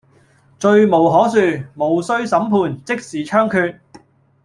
[0.57, 3.77] 罪無可恕，無需審判，即時槍決